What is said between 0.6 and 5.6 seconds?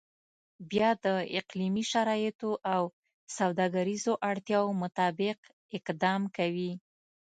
بیا د اقلیمي شرایطو او سوداګریزو اړتیاو مطابق